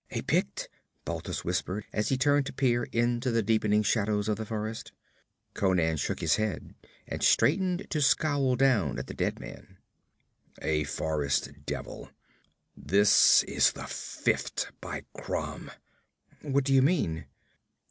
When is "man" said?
9.39-9.77